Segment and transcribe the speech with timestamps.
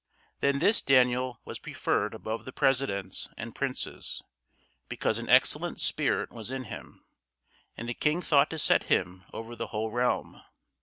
[0.39, 4.23] Then this Daniel was preferred above the presidents and princes,
[4.89, 7.05] because an excellent spirit was in him;
[7.77, 10.41] and the King thought to set him over the whole realm.